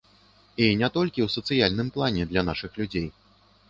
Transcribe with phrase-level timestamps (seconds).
[0.67, 3.07] І не толькі ў сацыяльным плане, для нашых людзей.